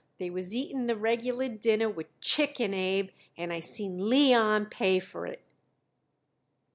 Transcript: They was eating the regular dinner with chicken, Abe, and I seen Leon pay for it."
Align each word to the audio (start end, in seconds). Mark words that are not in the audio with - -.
They 0.17 0.31
was 0.31 0.51
eating 0.55 0.87
the 0.87 0.95
regular 0.95 1.47
dinner 1.47 1.87
with 1.87 2.19
chicken, 2.21 2.73
Abe, 2.73 3.09
and 3.37 3.53
I 3.53 3.59
seen 3.59 4.09
Leon 4.09 4.65
pay 4.71 4.99
for 4.99 5.27
it." 5.27 5.43